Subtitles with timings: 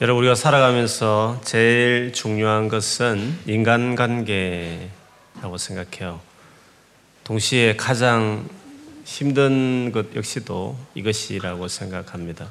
[0.00, 4.88] 여러분 우리가 살아가면서 제일 중요한 것은 인간관계라고
[5.56, 6.20] 생각해요.
[7.22, 8.44] 동시에 가장
[9.04, 12.50] 힘든 것 역시도 이것이라고 생각합니다.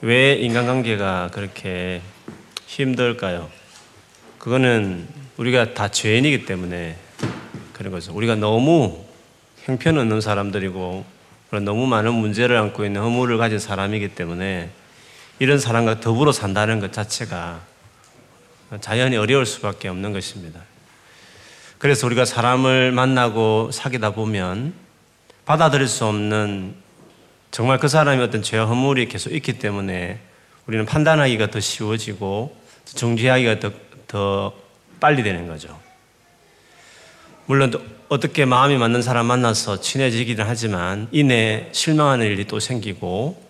[0.00, 2.02] 왜 인간관계가 그렇게
[2.66, 3.48] 힘들까요?
[4.40, 5.06] 그거는
[5.36, 6.96] 우리가 다 죄인이기 때문에
[7.72, 8.12] 그런 거죠.
[8.12, 9.04] 우리가 너무
[9.62, 11.04] 형편없는 사람들이고
[11.62, 14.70] 너무 많은 문제를 안고 있는 허물을 가진 사람이기 때문에
[15.38, 17.60] 이런 사람과 더불어 산다는 것 자체가
[18.80, 20.60] 자연히 어려울 수밖에 없는 것입니다.
[21.78, 24.74] 그래서 우리가 사람을 만나고 사귀다 보면
[25.44, 26.74] 받아들일 수 없는
[27.50, 30.18] 정말 그 사람이 어떤 죄와 허물이 계속 있기 때문에
[30.66, 33.72] 우리는 판단하기가 더 쉬워지고 정죄하기가 더,
[34.06, 34.52] 더
[34.98, 35.78] 빨리 되는 거죠.
[37.46, 37.72] 물론
[38.08, 43.42] 어떻게 마음이 맞는 사람 만나서 친해지기는 하지만 이내 실망하는 일이 또 생기고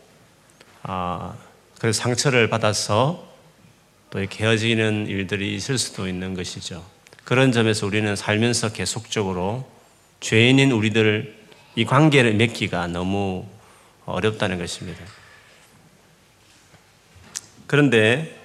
[0.82, 1.34] 아,
[1.78, 3.28] 그 상처를 받아서
[4.10, 6.84] 또 이렇게 헤어지는 일들이 있을 수도 있는 것이죠.
[7.24, 9.68] 그런 점에서 우리는 살면서 계속적으로
[10.20, 11.34] 죄인인 우리들
[11.76, 13.46] 이 관계를 맺기가 너무
[14.06, 15.02] 어렵다는 것입니다.
[17.66, 18.38] 그런데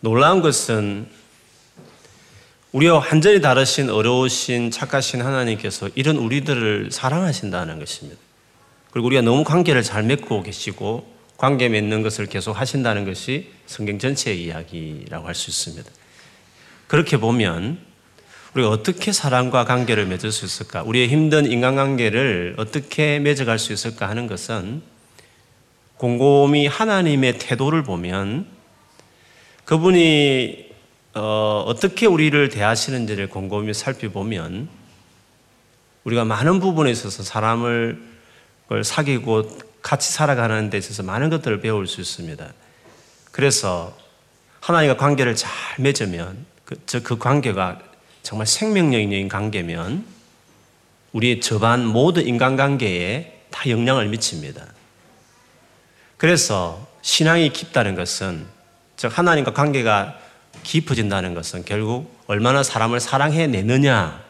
[0.00, 1.08] 놀라운 것은
[2.72, 8.20] 우리와 완전히 다르신 어려우신 착하신 하나님께서 이런 우리들을 사랑하신다는 것입니다.
[8.90, 14.44] 그리고 우리가 너무 관계를 잘 맺고 계시고 관계 맺는 것을 계속 하신다는 것이 성경 전체의
[14.44, 15.90] 이야기라고 할 수 있습니다.
[16.86, 17.78] 그렇게 보면
[18.54, 20.82] 우리가 어떻게 사랑과 관계를 맺을 수 있을까?
[20.84, 24.82] 우리의 힘든 인간관계를 어떻게 맺어갈 수 있을까 하는 것은
[25.96, 28.46] 곰곰이 하나님의 태도를 보면
[29.64, 30.72] 그분이
[31.14, 34.68] 어, 어떻게 우리를 대하시는지를 곰곰이 살펴보면
[36.04, 38.00] 우리가 많은 부분에 있어서 사람을
[38.82, 42.52] 사귀고 같이 살아가는 데 있어서 많은 것들을 배울 수 있습니다.
[43.30, 43.94] 그래서
[44.60, 47.80] 하나님과 관계를 잘 맺으면 그, 그 관계가
[48.22, 50.06] 정말 생명력 있는 관계면
[51.12, 54.64] 우리의 저반 모든 인간관계에 다 영향을 미칩니다.
[56.16, 58.46] 그래서 신앙이 깊다는 것은
[58.96, 60.18] 즉 하나님과 관계가
[60.62, 64.24] 깊어진다는 것은 결국 얼마나 사람을 사랑해 내느냐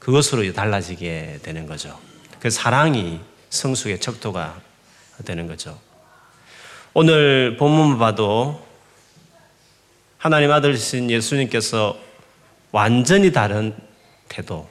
[0.00, 1.98] 그것으로 달라지게 되는 거죠.
[2.40, 4.65] 그 사랑이 성숙의 척도가
[5.24, 5.78] 되는 거죠.
[6.94, 8.64] 오늘 본문 봐도
[10.18, 11.98] 하나님 아들이신 예수님께서
[12.72, 13.74] 완전히 다른
[14.28, 14.68] 태도,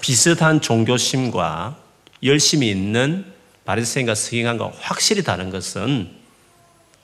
[0.00, 1.76] 비슷한 종교심과
[2.22, 3.24] 열심히 있는
[3.64, 6.10] 바리새인과 서기관과 확실히 다른 것은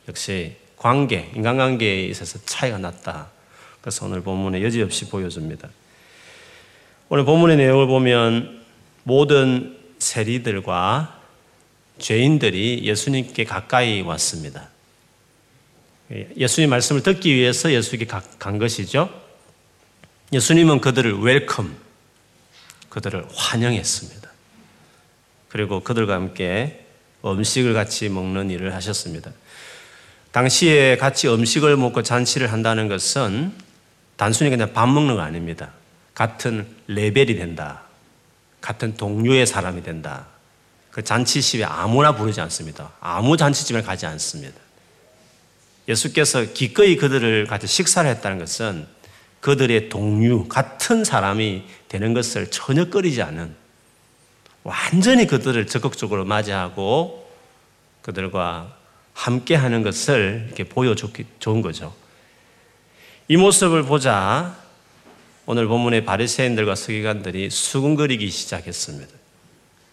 [0.08, 3.28] 역시 관계, 인간관계에 있어서 차이가 났다.
[3.80, 5.68] 그래서 오늘 본문에 여지없이 보여줍니다.
[7.08, 8.62] 오늘 본문의 내용을 보면
[9.04, 11.19] 모든 세리들과
[12.00, 14.68] 죄인들이 예수님께 가까이 왔습니다.
[16.36, 19.08] 예수님 말씀을 듣기 위해서 예수님께 간 것이죠.
[20.32, 21.76] 예수님은 그들을 welcome,
[22.88, 24.28] 그들을 환영했습니다.
[25.48, 26.86] 그리고 그들과 함께
[27.24, 29.30] 음식을 같이 먹는 일을 하셨습니다.
[30.32, 33.52] 당시에 같이 음식을 먹고 잔치를 한다는 것은
[34.16, 35.72] 단순히 그냥 밥 먹는 거 아닙니다.
[36.14, 37.82] 같은 레벨이 된다.
[38.60, 40.26] 같은 동료의 사람이 된다.
[40.90, 42.92] 그 잔치집에 아무나 부르지 않습니다.
[43.00, 44.58] 아무 잔치집에 가지 않습니다.
[45.88, 48.86] 예수께서 기꺼이 그들을 같이 식사를 했다는 것은
[49.40, 53.54] 그들의 동료, 같은 사람이 되는 것을 전혀 꺼리지 않은
[54.62, 57.30] 완전히 그들을 적극적으로 맞이하고
[58.02, 58.76] 그들과
[59.14, 61.94] 함께 하는 것을 이렇게 보여줬기 좋은 거죠.
[63.28, 64.56] 이 모습을 보자
[65.46, 69.19] 오늘 본문의 바리새인들과 서기관들이 수군거리기 시작했습니다.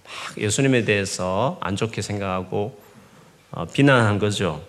[0.08, 2.82] 막 예수님에 대해서 안 좋게 생각하고
[3.52, 4.66] 어, 비난한 거죠.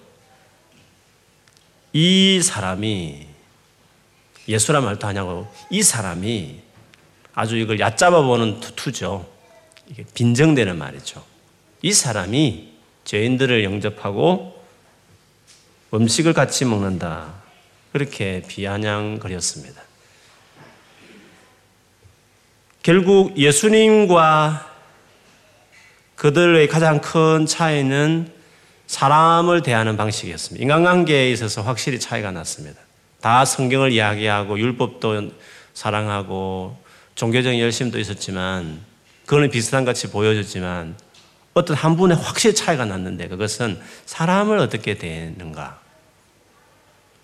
[1.92, 3.26] 이 사람이
[4.48, 6.60] 예수란 말도 하냐고 이 사람이
[7.34, 9.28] 아주 이걸 얕잡아 보는 투죠.
[9.88, 11.24] 이게 빈정되는 말이죠.
[11.82, 12.72] 이 사람이
[13.04, 14.62] 죄인들을 영접하고
[15.94, 17.34] 음식을 같이 먹는다.
[17.92, 19.82] 그렇게 비아냥거렸습니다.
[22.82, 24.77] 결국 예수님과
[26.18, 28.32] 그들의 가장 큰 차이는
[28.88, 30.60] 사람을 대하는 방식이었습니다.
[30.60, 32.80] 인간관계에 있어서 확실히 차이가 났습니다.
[33.20, 35.30] 다 성경을 이야기하고 율법도
[35.74, 36.76] 사랑하고
[37.14, 38.80] 종교적인 열심도 있었지만
[39.26, 40.96] 그거는 비슷한 같이 보여줬지만
[41.54, 45.78] 어떤 한 분의 확실히 차이가 났는데 그것은 사람을 어떻게 대하는가.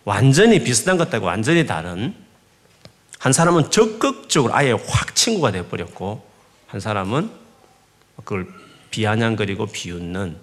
[0.04, 2.14] 완전히 비슷한 것하고 완전히 다른
[3.18, 6.24] 한 사람은 적극적으로 아예 확 친구가 되어버렸고
[6.68, 7.30] 한 사람은
[8.18, 8.63] 그걸
[8.94, 10.36] 비아냥거리고 비웃는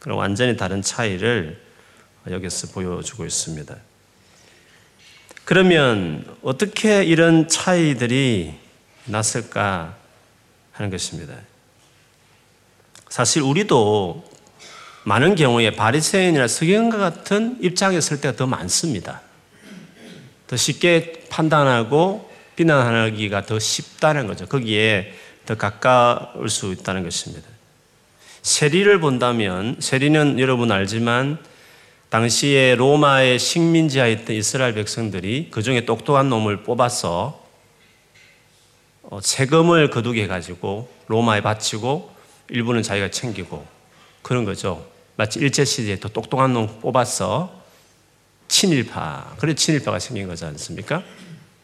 [0.00, 1.60] 그런 완전히 다른 차이를
[2.30, 3.76] 여기서 보여주고 있습니다.
[5.44, 8.54] 그러면 어떻게 이런 차이들이
[9.04, 9.94] 났을까
[10.72, 11.34] 하는 것입니다.
[13.10, 14.24] 사실 우리도
[15.04, 19.20] 많은 경우에 바리새인이나 서기관과 같은 입장에 설 때가 더 많습니다.
[20.46, 24.46] 더 쉽게 판단하고 비난하기가 더 쉽다는 거죠.
[24.46, 25.12] 거기에
[25.44, 27.51] 더 가까울 수 있다는 것입니다.
[28.42, 31.38] 세리를 본다면 세리는 여러분 알지만
[32.08, 37.40] 당시에 로마의 식민지하에 있던 이스라엘 백성들이 그 중에 똑똑한 놈을 뽑아서
[39.04, 42.12] 어, 세금을 거두게 해가지고 로마에 바치고
[42.50, 43.64] 일부는 자기가 챙기고
[44.22, 44.86] 그런 거죠.
[45.16, 47.62] 마치 일제시대에 더 똑똑한 놈 뽑아서
[48.48, 51.02] 친일파, 그래 친일파가 생긴 거지 않습니까?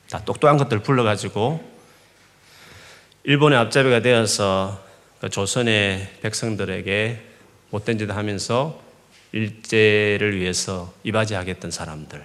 [0.09, 1.63] 다 똑똑한 것들 불러가지고
[3.25, 4.88] 일본의 앞잡이가 되어서 그
[5.31, 7.19] 조선의 백성들에게
[7.71, 8.81] 못된 짓 하면서
[9.33, 12.25] 일제를 위해서 이바지하겠던 사람들.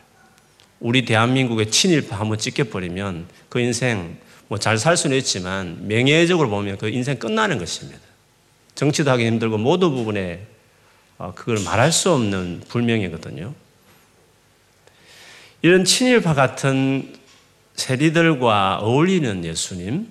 [0.79, 4.17] 우리 대한민국의 친일파 한번 찍혀버리면 그 인생
[4.47, 7.99] 뭐 잘 살 수는 있지만 명예적으로 보면 그 인생 끝나는 것입니다.
[8.75, 10.45] 정치도 하기 힘들고 모든 부분에
[11.17, 13.53] 어, 그걸 말할 수 없는 불명이거든요.
[15.61, 17.15] 이런 친일파 같은
[17.75, 20.07] 세리들과 어울리는 예수님,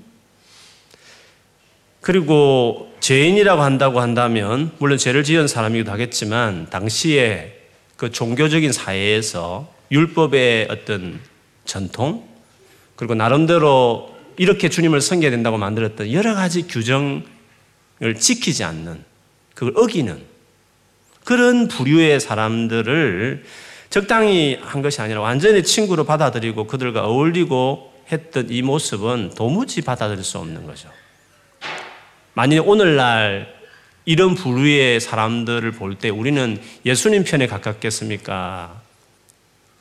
[2.03, 7.61] 그리고 죄인이라고 한다고 한다면, 물론 죄를 지은 사람이기도 하겠지만, 당시에
[7.97, 11.21] 그 종교적인 사회에서 율법의 어떤
[11.65, 12.25] 전통,
[12.97, 17.23] 그리고 나름대로 이렇게 주님을 섬겨야 된다고 만들었던 여러 가지 규정을
[18.19, 19.05] 지키지 않는,
[19.55, 20.21] 그걸 어기는
[21.23, 23.45] 그런 부류의 사람들을
[23.91, 30.39] 적당히 한 것이 아니라 완전히 친구로 받아들이고 그들과 어울리고 했던 이 모습은 도무지 받아들일 수
[30.39, 30.89] 없는 거죠.
[32.35, 33.55] 만일 오늘날
[34.05, 38.81] 이런 부류의 사람들을 볼 때 우리는 예수님 편에 가깝겠습니까?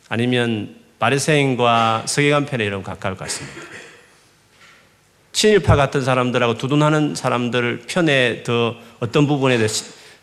[0.09, 3.62] 아니면 바리새인과 서기관 편에 이런 가까울 것 같습니다.
[5.31, 9.57] 친일파 같은 사람들하고 두둔하는 사람들 편에 더 어떤 부분에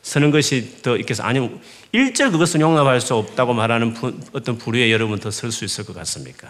[0.02, 1.22] 서는 것이 더 있겠어.
[1.24, 1.60] 아니면
[1.92, 3.96] 일절 그것은 용납할 수 없다고 말하는
[4.32, 6.48] 어떤 부류에 여러분 더 설 수 있을 것 같습니까?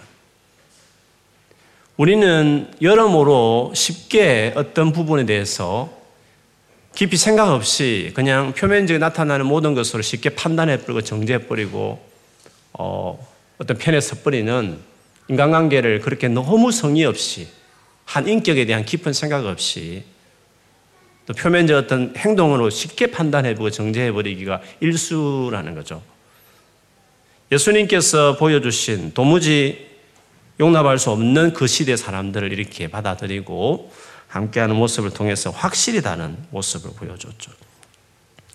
[1.99, 5.93] 우리는 여러모로 쉽게 어떤 부분에 대해서
[6.95, 12.01] 깊이 생각 없이 그냥 표면적으로 나타나는 모든 것으로 쉽게 판단해버리고 정죄해버리고
[12.75, 13.29] 어,
[13.59, 14.79] 어떤 편에 서버리는
[15.27, 17.49] 인간관계를 그렇게 너무 성의 없이
[18.05, 20.05] 한 인격에 대한 깊은 생각 없이
[21.27, 26.01] 또 표면적 어떤 행동으로 쉽게 판단해보고 정죄해버리기가 일수라는 거죠.
[27.51, 29.88] 예수님께서 보여주신 도무지
[30.61, 33.93] 용납할 수 없는 그 시대 사람들을 이렇게 받아들이고
[34.29, 37.51] 함께하는 모습을 통해서 확실히 다른 모습을 보여줬죠.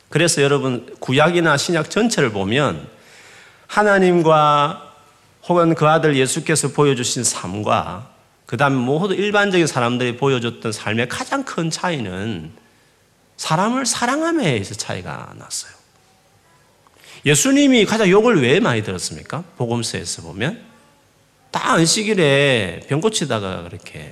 [0.09, 2.87] 그래서 여러분 구약이나 신약 전체를 보면
[3.67, 4.93] 하나님과
[5.47, 8.11] 혹은 그 아들 예수께서 보여주신 삶과
[8.45, 12.51] 그 다음에 모두 일반적인 사람들이 보여줬던 삶의 가장 큰 차이는
[13.37, 15.73] 사람을 사랑함에 있어 차이가 났어요.
[17.25, 19.43] 예수님이 가장 욕을 왜 많이 들었습니까?
[19.57, 20.72] 복음서에서 보면
[21.53, 24.11] 다 안식일에 병 고치다가 그렇게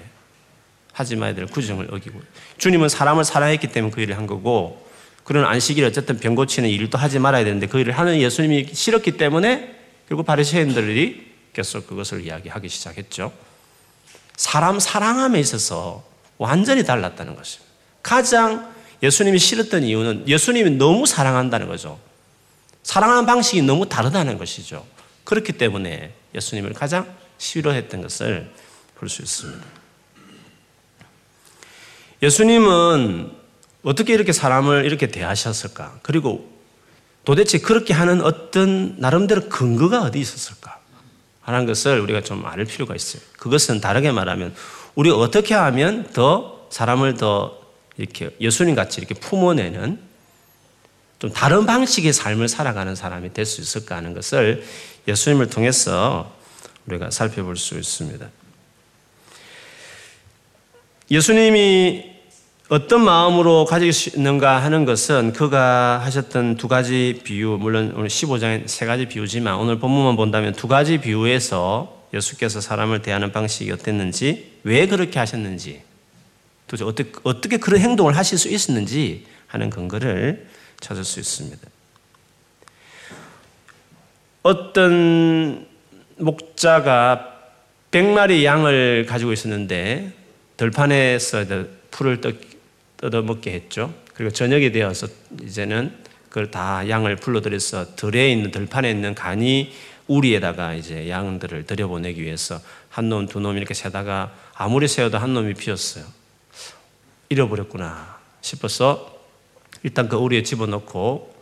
[0.94, 2.22] 하지 말아야 될 구정을 어기고
[2.60, 4.88] 주님은 사람을 사랑했기 때문에 그 일을 한 거고
[5.24, 9.76] 그런 안식일 어쨌든 병 고치는 일도 하지 말아야 되는데 그 일을 하는 예수님이 싫었기 때문에
[10.08, 13.34] 결국 바리새인들이 계속 그것을 이야기하기 시작했죠.
[14.38, 16.04] 사람 사랑함에 있어서
[16.38, 17.72] 완전히 달랐다는 것입니다.
[18.04, 22.00] 가장 예수님이 싫었던 이유는 예수님이 너무 사랑한다는 거죠.
[22.84, 24.86] 사랑하는 방식이 너무 다르다는 것이죠.
[25.24, 28.50] 그렇기 때문에 예수님을 가장 싫어했던 것을
[28.96, 29.66] 볼 수 있습니다.
[32.22, 33.32] 예수님은
[33.84, 36.00] 어떻게 이렇게 사람을 이렇게 대하셨을까?
[36.04, 36.48] 그리고
[37.26, 40.80] 도대체 그렇게 하는 어떤 나름대로 근거가 어디 있었을까?
[41.42, 43.24] 하는 것을 우리가 좀 알 필요가 있어요.
[43.40, 44.54] 그것은 다르게 말하면
[44.94, 47.60] 우리가 어떻게 하면 더 사람을 더
[47.98, 50.00] 이렇게 예수님 같이 이렇게 품어내는
[51.18, 54.64] 좀 다른 방식의 삶을 살아가는 사람이 될 수 있을까 하는 것을
[55.08, 56.32] 예수님을 통해서
[56.88, 58.30] 우리가 살펴볼 수 있습니다.
[61.10, 62.12] 예수님이
[62.70, 69.08] 어떤 마음으로 가지시는가 하는 것은 그가 하셨던 두 가지 비유, 물론 오늘 15장에 세 가지
[69.08, 75.82] 비유지만 오늘 본문만 본다면 두 가지 비유에서 예수께서 사람을 대하는 방식이 어땠는지, 왜 그렇게 하셨는지,
[76.68, 80.48] 도대체 어떻게, 어떻게 그런 행동을 하실 수 있었는지 하는 근거를
[80.80, 81.68] 찾을 수 있습니다.
[84.44, 85.68] 어떤
[86.22, 87.28] 목자가
[87.92, 90.14] 백마리 양을 가지고 있었는데
[90.58, 91.46] 들판에서
[91.90, 92.22] 풀을
[92.98, 93.94] 뜯어먹게 했죠.
[94.14, 95.08] 그리고 저녁이 되어서
[95.42, 95.94] 이제는
[96.30, 99.74] 그걸 다 양을 불러들여서 들에 있는 들판에 있는 간이
[100.08, 102.60] 우리에다가 이제 양들을 들여보내기 위해서
[102.90, 106.06] 한 놈, 두 놈 이렇게 세다가 아무리 세어도 한 놈이 비었어요.
[107.30, 109.20] 잃어버렸구나 싶어서
[109.84, 111.34] 일단 그 우리에 집어넣고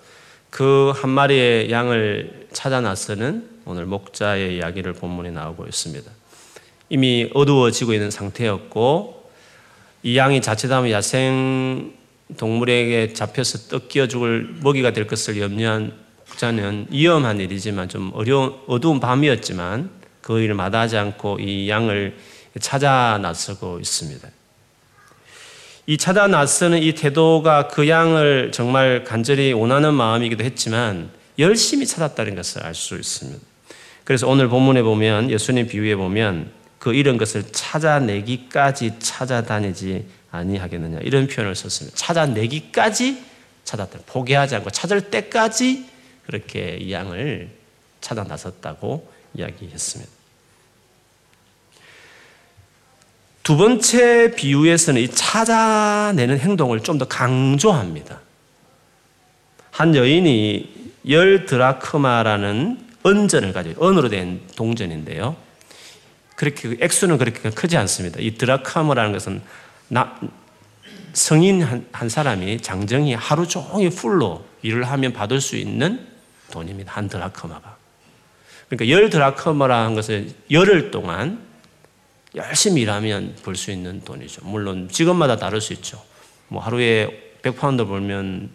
[0.50, 6.10] 그 한 마리의 양을 찾아 나서는 오늘 목자의 이야기를 본문에 나오고 있습니다.
[6.90, 9.30] 이미 어두워지고 있는 상태였고
[10.02, 11.94] 이 양이 자칫하면 야생
[12.36, 15.94] 동물에게 잡혀서 떡 끼어 죽을 먹이가 될 것을 염려한
[16.30, 22.18] 목자는 위험한 일이지만 좀 어려운 어두운 밤이었지만 그 일을 마다하지 않고 이 양을
[22.60, 24.28] 찾아 나서고 있습니다.
[25.86, 32.64] 이 찾아 나서는 이 태도가 그 양을 정말 간절히 원하는 마음이기도 했지만 열심히 찾았다는 것을
[32.64, 33.49] 알 수 있습니다.
[34.10, 36.50] 그래서 오늘 본문에 보면 예수님 비유에 보면
[36.80, 41.96] 그 이런 것을 찾아내기까지 찾아다니지 아니하겠느냐 이런 표현을 썼습니다.
[41.96, 43.24] 찾아내기까지
[43.66, 44.00] 찾았다.
[44.08, 45.86] 포기하지 않고 찾을 때까지
[46.26, 47.52] 그렇게 이 양을
[48.02, 50.12] 찾아 나섰다고 이야기했습니다.
[53.44, 58.22] 두 번째 비유에서는 이 찾아내는 행동을 좀 더 강조합니다.
[59.70, 65.36] 한 여인이 열 드라크마라는 은전을 가지고 은으로 된 동전인데요.
[66.36, 68.20] 그렇게 액수는 그렇게 크지 않습니다.
[68.20, 69.42] 이 드라카마라는 것은
[69.90, 70.20] 나,
[71.14, 76.08] 성인 한, 한 사람이 장정이 하루 종일 풀로 일을 하면 받을 수 있는
[76.52, 76.94] 돈입니다.
[76.94, 77.78] 한 드라크마가.
[78.70, 81.42] 그러니까 열 드라크마라는 것은 열흘 동안
[82.36, 84.46] 열심히 일하면 벌 수 있는 돈이죠.
[84.46, 86.02] 물론 직업마다 다를 수 있죠.
[86.48, 88.50] 뭐 하루에 100파운드 벌면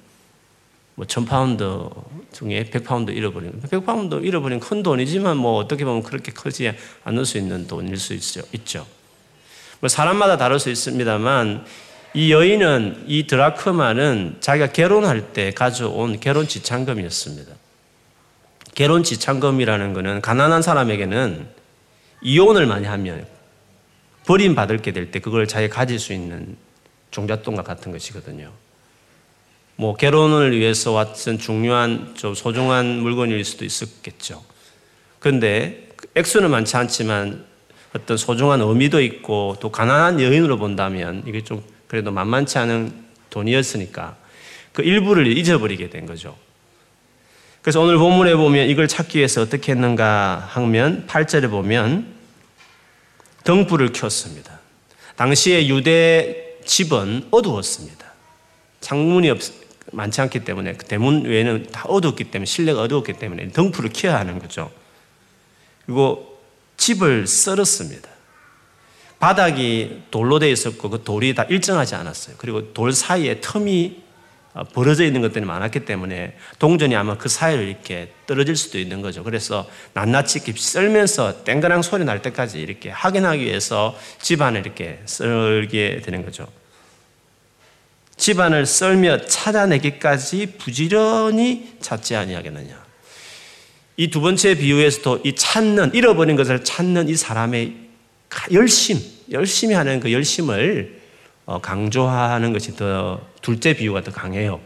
[0.94, 1.90] 뭐 1000파운드
[2.32, 6.72] 중에 100파운드 잃어버리는 100파운드 잃어버린 큰 돈이지만 뭐 어떻게 보면 그렇게 크지
[7.04, 8.42] 않을 수 있는 돈일 수 있죠.
[8.52, 8.86] 있죠.
[9.80, 11.64] 뭐 사람마다 다를 수 있습니다만
[12.14, 17.52] 이 여인은 이 드라크마는 자기가 결혼할 때 가져온 결혼 지참금이었습니다.
[18.76, 21.48] 결혼 지참금이라는 것은 가난한 사람에게는
[22.22, 23.26] 이혼을 많이 하면
[24.26, 26.56] 버림받을 게될 때 그걸 자기가 가질 수 있는
[27.10, 28.52] 종잣돈과 같은 것이거든요.
[29.76, 34.44] 뭐 결혼을 위해서 왔던 중요한 좀 소중한 물건일 수도 있었겠죠.
[35.18, 37.44] 그런데 액수는 많지 않지만
[37.94, 42.92] 어떤 소중한 의미도 있고 또 가난한 여인으로 본다면 이게 좀 그래도 만만치 않은
[43.30, 44.16] 돈이었으니까
[44.72, 46.36] 그 일부를 잊어버리게 된 거죠.
[47.62, 52.14] 그래서 오늘 본문에 보면 이걸 찾기 위해서 어떻게 했는가 하면 8절에 보면
[53.44, 54.60] 등불을 켰습니다.
[55.16, 58.04] 당시에 유대 집은 어두웠습니다.
[58.80, 59.38] 창문이 없,
[59.94, 64.38] 많지 않기 때문에 그 대문 외에는 다 어두웠기 때문에 실내가 어두웠기 때문에 등불을 켜야 하는
[64.38, 64.70] 거죠.
[65.86, 66.38] 그리고
[66.76, 68.08] 집을 썰었습니다.
[69.18, 72.36] 바닥이 돌로 되어 있었고 그 돌이 다 일정하지 않았어요.
[72.38, 74.04] 그리고 돌 사이에 틈이
[74.54, 79.24] 어, 벌어져 있는 것들이 많았기 때문에 동전이 아마 그 사이를 이렇게 떨어질 수도 있는 거죠.
[79.24, 86.24] 그래서 낱낱이 이렇게 썰면서 땡그랑 소리 날 때까지 이렇게 확인하기 위해서 집안을 이렇게 썰게 되는
[86.24, 86.46] 거죠.
[88.16, 92.84] 집안을 썰며 찾아내기까지 부지런히 찾지 아니하겠느냐.
[93.96, 97.74] 이 두 번째 비유에서도 이 찾는 잃어버린 것을 찾는 이 사람의
[98.52, 98.98] 열심,
[99.30, 101.00] 열심히 하는 그 열심을
[101.46, 104.60] 어, 강조하는 것이 더 둘째 비유가 더 강해요.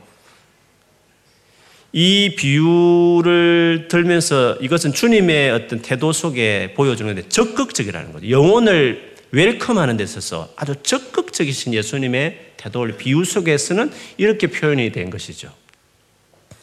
[1.93, 8.31] 이 비유를 들면서 이것은 주님의 어떤 태도 속에 보여주는 데 적극적이라는 거죠.
[8.31, 15.53] 영혼을 웰컴하는 데 있어서 아주 적극적이신 예수님의 태도를 비유 속에서는 이렇게 표현이 된 것이죠.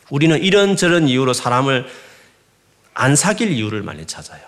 [0.09, 1.87] 우리는 이런저런 이유로 사람을
[2.93, 4.41] 안 사귈 이유를 많이 찾아요.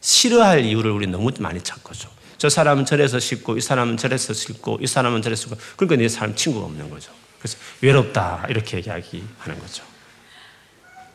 [0.00, 2.10] 싫어할 이유를 우리 너무 많이 찾거죠.
[2.36, 6.36] 저 사람은 저래서 싫고 이 사람은 저래서 싫고 이 사람은 저래서 싫고 그러니까 내 사람
[6.36, 7.12] 친구가 없는 거죠.
[7.38, 9.84] 그래서 외롭다 이렇게 이야기하는 거죠.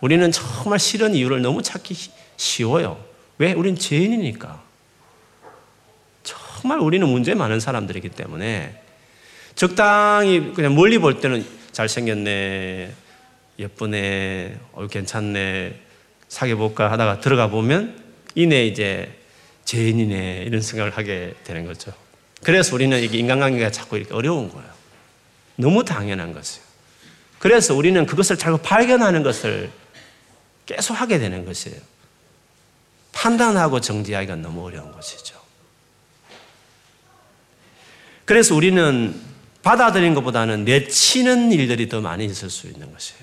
[0.01, 1.95] 우리는 정말 싫은 이유를 너무 찾기
[2.35, 3.01] 쉬워요.
[3.37, 3.53] 왜?
[3.53, 4.62] 우린 죄인이니까.
[6.63, 8.81] 정말 우리는 문제 많은 사람들이기 때문에
[9.53, 12.89] 적당히 그냥 멀리 볼 때는 잘생겼네,
[13.59, 15.77] 예쁘네, 어, 괜찮네,
[16.29, 18.01] 사귀어볼까 하다가 들어가 보면
[18.35, 19.13] 이내 이제
[19.65, 21.91] 죄인이네 이런 생각을 하게 되는 거죠.
[22.43, 24.69] 그래서 우리는 이게 인간관계가 자꾸 이렇게 어려운 거예요.
[25.57, 26.65] 너무 당연한 것이에요.
[27.39, 29.69] 그래서 우리는 그것을 자꾸 발견하는 것을
[30.65, 31.77] 계속 하게 되는 것이에요.
[33.11, 35.42] 판단하고 정지하기가 너무 어려운 것이죠.
[38.25, 39.13] 그래서 우리는
[39.61, 43.21] 받아들인 것보다는 내치는 일들이 더 많이 있을 수 있는 것이에요.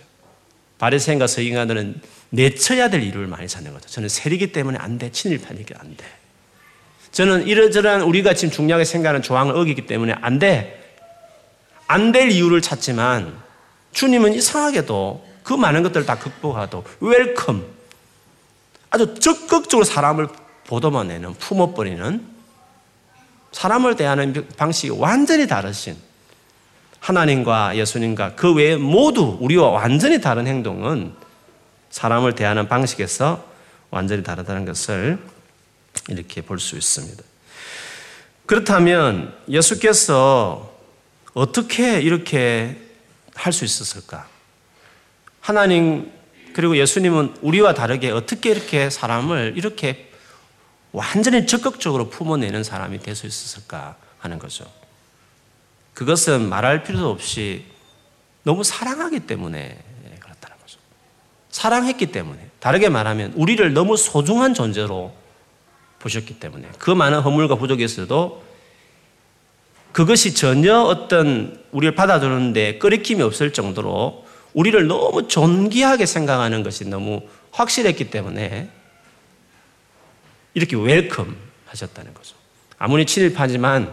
[0.79, 3.89] 바리새인과 서기관들은 내쳐야 될 이유를 많이 찾는 거죠.
[3.89, 5.11] 저는 세리기 때문에 안 돼.
[5.13, 6.05] 친일 편이니까 안 돼.
[7.13, 10.77] 저는 이러저러한 우리가 지금 중요하게 생각하는 조항을 어기기 때문에 안 돼.
[11.87, 13.37] 안 될 이유를 찾지만
[13.93, 17.67] 주님은 이상하게도 그 많은 것들을 다 극복하고 welcome
[18.91, 20.29] 아주 적극적으로 사람을
[20.69, 22.25] 보듬어내는 품어버리는
[23.53, 25.97] 사람을 대하는 방식이 완전히 다르신
[27.01, 31.15] 하나님과 예수님과 그 외에 모두 우리와 완전히 다른 행동은
[31.91, 33.45] 사람을 대하는 방식에서
[33.91, 35.19] 완전히 다르다는 것을
[36.09, 37.23] 이렇게 볼 수 있습니다.
[38.47, 40.73] 그렇다면 예수께서
[41.35, 42.77] 어떻게 이렇게
[43.35, 44.29] 할 수 있었을까?
[45.41, 46.13] 하나님
[46.53, 50.10] 그리고 예수님은 우리와 다르게 어떻게 이렇게 사람을 이렇게
[50.93, 54.65] 완전히 적극적으로 품어내는 사람이 될 수 있었을까 하는 거죠.
[55.95, 57.65] 그것은 말할 필요도 없이
[58.43, 59.79] 너무 사랑하기 때문에
[60.19, 60.79] 그렇다는 거죠.
[61.51, 62.49] 사랑했기 때문에.
[62.59, 65.13] 다르게 말하면 우리를 너무 소중한 존재로
[65.99, 68.43] 보셨기 때문에 그 많은 허물과 부족이 있어도
[69.93, 78.11] 그것이 전혀 어떤 우리를 받아주는데 거리낌이 없을 정도로 우리를 너무 존귀하게 생각하는 것이 너무 확실했기
[78.11, 78.71] 때문에
[80.55, 82.35] 이렇게 welcome 하셨다는 거죠.
[82.79, 83.93] 아무리 친일파지만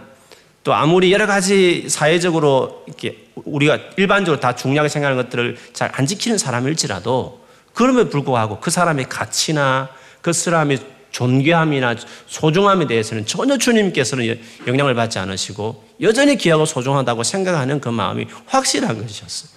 [0.63, 6.37] 또 아무리 여러 가지 사회적으로 이렇게 우리가 일반적으로 다 중요하게 생각하는 것들을 잘 안 지키는
[6.37, 9.89] 사람일지라도 그럼에도 불구하고 그 사람의 가치나
[10.21, 10.79] 그 사람의
[11.11, 11.95] 존귀함이나
[12.27, 19.49] 소중함에 대해서는 전혀 주님께서는 영향을 받지 않으시고 여전히 귀하고 소중하다고 생각하는 그 마음이 확실한 것이었어요.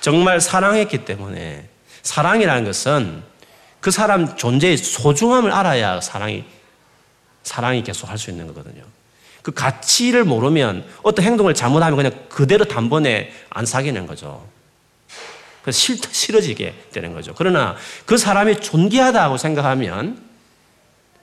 [0.00, 1.68] 정말 사랑했기 때문에
[2.02, 3.22] 사랑이라는 것은
[3.80, 6.44] 그 사람 존재의 소중함을 알아야 사랑이
[7.42, 8.82] 사랑이 계속 할 수 있는 거거든요.
[9.42, 14.46] 그 가치를 모르면 어떤 행동을 잘못하면 그냥 그대로 단번에 안 사귀는 거죠.
[15.62, 17.34] 그래서 싫, 싫어지게 되는 거죠.
[17.36, 20.20] 그러나 그 사람이 존귀하다고 생각하면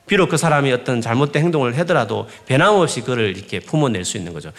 [0.08, 4.52] 비록 그 사람이 어떤 잘못된 행동을 하더라도 변함없이 그를 이렇게 품어낼 수 있는 거죠.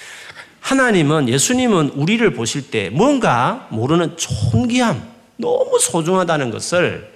[0.61, 7.16] 하나님은 예수님은 우리를 보실 때 뭔가 모르는 존귀함, 너무 소중하다는 것을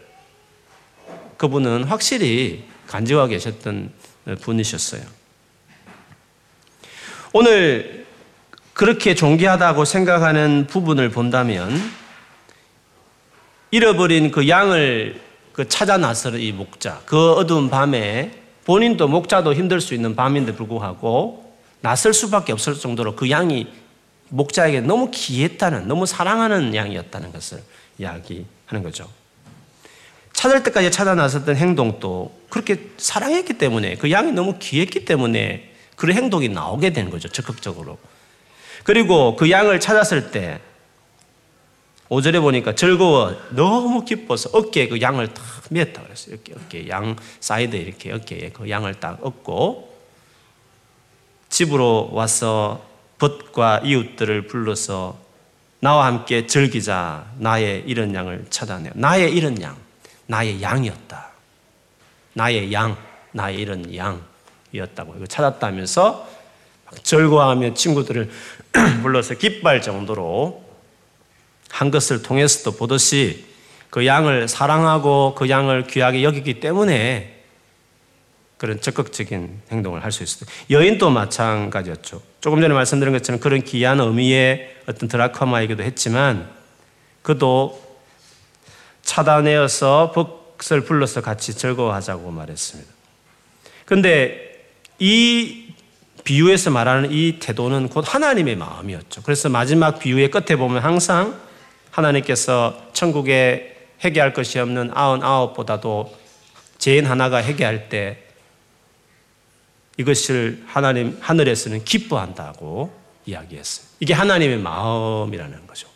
[1.40, 3.90] 그분은 확실히 간직하고 계셨던
[4.42, 5.00] 분이셨어요.
[7.32, 8.04] 오늘
[8.74, 11.72] 그렇게 존귀하다고 생각하는 부분을 본다면
[13.70, 15.18] 잃어버린 그 양을
[15.52, 18.32] 그 찾아 나서는 이 목자, 그 어두운 밤에
[18.66, 23.66] 본인도 목자도 힘들 수 있는 밤인데 불구하고 낯설 수밖에 없을 정도로 그 양이
[24.28, 27.62] 목자에게 너무 귀했다는, 너무 사랑하는 양이었다는 것을
[27.96, 29.08] 이야기하는 거죠.
[30.40, 36.48] 찾을 때까지 찾아 나섰던 행동도 그렇게 사랑했기 때문에 그 양이 너무 귀했기 때문에 그런 행동이
[36.48, 37.28] 나오게 되는 거죠.
[37.28, 37.98] 적극적으로.
[38.82, 40.58] 그리고 그 양을 찾았을 때
[42.08, 46.36] 5절에 보니까 즐거워 너무 기뻐서 어깨에 그 양을 탁 메었다 그랬어요.
[46.36, 49.94] 어깨, 어깨 양 사이드에 이렇게 어깨에 그 양을 딱 얻고
[51.50, 52.82] 집으로 와서
[53.18, 55.18] 벗과 이웃들을 불러서
[55.80, 58.92] 나와 함께 즐기자 나의 이런 양을 찾아내요.
[58.94, 59.89] 나의 이런 양.
[60.30, 61.28] 나의 양이었다.
[62.34, 62.96] 나의 양,
[63.32, 66.28] 나의 이런 양이었다고 이거 찾았다면서
[67.02, 68.30] 즐거워하며 친구들을
[69.02, 70.64] 불러서 기뻐할 정도로
[71.68, 73.44] 한 것을 통해서도 보듯이
[73.90, 77.42] 그 양을 사랑하고 그 양을 귀하게 여기기 때문에
[78.56, 80.48] 그런 적극적인 행동을 할 수 있어요.
[80.70, 82.22] 여인도 마찬가지였죠.
[82.40, 86.48] 조금 전에 말씀드린 것처럼 그런 귀한 의미의 어떤 드라마이기도 했지만
[87.22, 87.89] 그도
[89.02, 92.90] 차단내어서 벅을 불러서 같이 즐거워하자고 말했습니다.
[93.84, 94.66] 그런데
[94.98, 95.74] 이
[96.24, 99.22] 비유에서 말하는 이 태도는 곧 하나님의 마음이었죠.
[99.22, 101.40] 그래서 마지막 비유의 끝에 보면 항상
[101.90, 106.16] 하나님께서 천국에 회개할 것이 없는 아흔 아홉보다도
[106.78, 108.24] 죄인 하나가 회개할 때
[109.96, 112.90] 이것을 하나님 하늘에서는 기뻐한다고
[113.26, 113.86] 이야기했어요.
[114.00, 115.88] 이게 하나님의 마음이라는 거죠.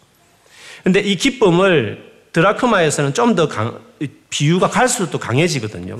[0.82, 3.48] 근데 이 기쁨을 드라크마에서는 좀 더
[4.28, 5.96] 비유가 갈수록 또 강해지거든요.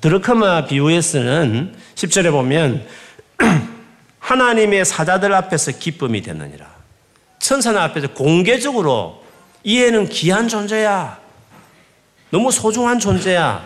[0.00, 2.86] 드라크마 비유에서는 10절에 보면
[4.20, 6.70] 하나님의 사자들 앞에서 기쁨이 되느니라.
[7.38, 9.24] 천사들 앞에서 공개적으로
[9.64, 11.18] 이해는 귀한 존재야.
[12.30, 13.64] 너무 소중한 존재야.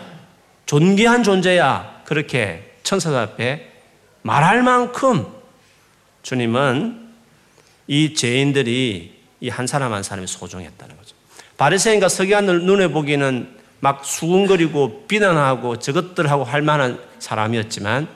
[0.65, 2.01] 존귀한 존재야.
[2.05, 3.71] 그렇게 천사들 앞에
[4.21, 5.27] 말할 만큼
[6.23, 7.09] 주님은
[7.87, 11.14] 이 죄인들이 이 한 사람 한 사람이 소중했다는 거죠.
[11.57, 18.07] 바리새인과 서기관을 눈에 보기는 막 수군거리고 비난하고 저것들하고 할 만한 사람이었지만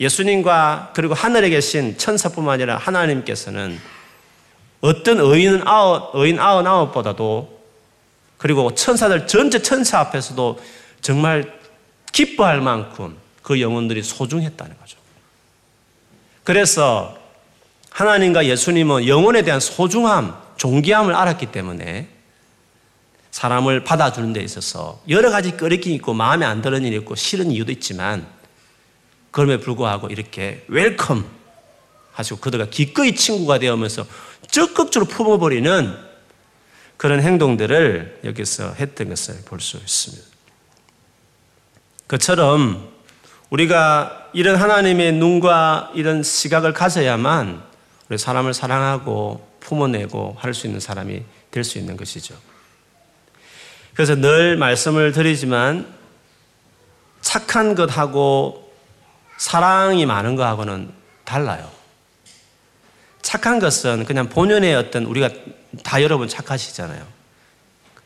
[0.00, 3.78] 예수님과 그리고 하늘에 계신 천사뿐만 아니라 하나님께서는
[4.80, 7.60] 어떤 의인 아홉, 의인 아흔 아홉보다도
[8.36, 10.60] 그리고 천사들 전체 천사 앞에서도
[11.00, 11.58] 정말
[12.10, 14.98] 기뻐할 만큼 그 영혼들이 소중했다는 거죠.
[16.42, 17.16] 그래서
[17.90, 22.08] 하나님과 예수님은 영혼에 대한 소중함, 존귀함을 알았기 때문에
[23.32, 27.72] 사람을 받아주는 데 있어서 여러 가지 끄리낌 있고 마음에 안 드는 일이 있고 싫은 이유도
[27.72, 28.26] 있지만
[29.30, 31.24] 그럼에 불구하고 이렇게 welcome
[32.12, 34.06] 하시고 그들과 기꺼이 친구가 되어면서
[34.50, 35.96] 적극적으로 품어버리는
[36.98, 40.22] 그런 행동들을 여기서 했던 것을 볼 수 있습니다.
[42.06, 42.90] 그처럼
[43.48, 47.62] 우리가 이런 하나님의 눈과 이런 시각을 가져야만
[48.08, 52.34] 우리 사람을 사랑하고 품어내고 할 수 있는 사람이 될 수 있는 것이죠.
[53.94, 55.86] 그래서 늘 말씀을 드리지만
[57.20, 58.72] 착한 것하고
[59.36, 60.90] 사랑이 많은 것하고는
[61.24, 61.68] 달라요.
[63.22, 65.30] 착한 것은 그냥 본연의 어떤 우리가
[65.82, 67.02] 다 여러분 착하시잖아요.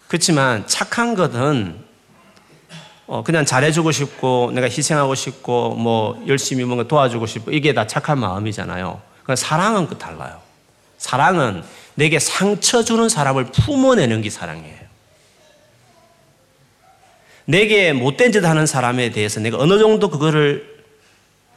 [0.09, 1.85] 그렇지만 착한 것은
[3.07, 8.18] 어 그냥 잘해주고 싶고 내가 희생하고 싶고 뭐 열심히 뭔가 도와주고 싶고 이게 다 착한
[8.18, 9.01] 마음이잖아요.
[9.22, 10.40] 그러니까 사랑은 그 달라요.
[10.99, 11.62] 사랑은
[11.94, 14.86] 내게 상처 주는 사람을 품어내는 게 사랑이에요.
[17.47, 20.77] 내게 못된 짓 하는 사람에 대해서 내가 어느 정도 그거를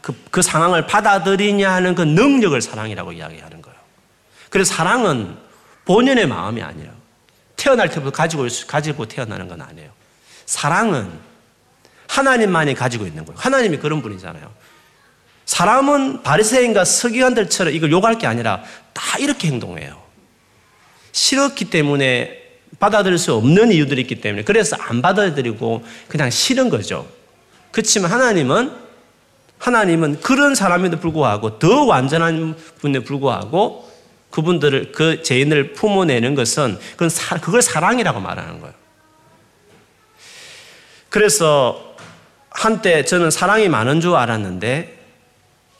[0.02, 3.78] 그, 그 상황을 받아들이냐 하는 그 능력을 사랑이라고 이야기하는 거예요.
[4.50, 5.36] 그래서 사랑은
[5.86, 6.92] 본연의 마음이 아니라
[7.56, 9.92] 태어날 때부터 가지고, 가지고 태어나는 건 아니에요.
[10.46, 11.12] 사랑은
[12.08, 13.38] 하나님만이 가지고 있는 거예요.
[13.40, 14.52] 하나님이 그런 분이잖아요.
[15.46, 20.02] 사람은 바리새인과 서기관들처럼 이걸 욕할 게 아니라 다 이렇게 행동해요.
[21.12, 22.39] 싫었기 때문에
[22.80, 27.08] 받아들일 수 없는 이유들이 있기 때문에 그래서 안 받아들이고 그냥 싫은 거죠.
[27.72, 28.90] 그렇지만 하나님은
[29.58, 33.90] 하나님은 그런 사람에도 불구하고 더 완전한 분에 불구하고
[34.30, 38.74] 그분들을 그 죄인을 품어내는 것은 그건 사, 그걸 사랑이라고 말하는 거예요.
[41.10, 41.96] 그래서
[42.50, 44.98] 한때 저는 사랑이 많은 줄 알았는데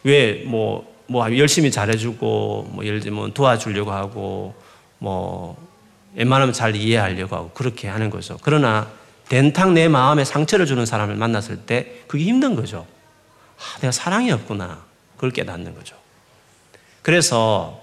[0.04, 4.56] 왜뭐뭐 열심히 잘해주고 뭐 예를 들면 도와주려고 하고
[4.98, 5.69] 뭐
[6.16, 8.38] 웬만하면 잘 이해하려고 하고 그렇게 하는 거죠.
[8.42, 8.88] 그러나
[9.28, 12.88] 된탕 내 마음에 상처를 주는 사람을 만났을 때 그게 힘든 거죠.
[13.58, 14.84] 아, 내가 사랑이 없구나.
[15.16, 15.96] 그걸 깨닫는 거죠.
[17.02, 17.82] 그래서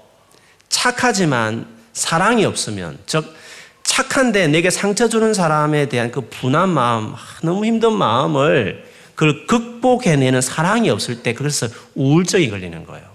[0.68, 3.34] 착하지만 사랑이 없으면, 즉,
[3.82, 8.84] 착한데 내게 상처 주는 사람에 대한 그 분한 마음, 아, 너무 힘든 마음을
[9.14, 13.06] 그걸 극복해내는 사랑이 없을 때 그래서 우울증이 걸리는 거예요.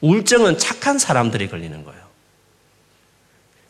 [0.00, 2.03] 우울증은 착한 사람들이 걸리는 거예요.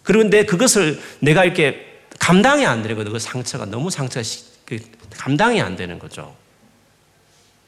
[0.05, 3.13] 그런데 그것을 내가 이렇게 감당이 안 되거든.
[3.13, 4.25] 그 상처가 너무 상처가
[4.65, 4.79] 그
[5.11, 6.37] 감당이 안 되는 거죠.